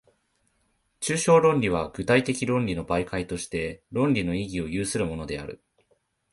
[0.99, 5.63] 抽象論理は具体的論理の媒介として、論理の意義を有するのである。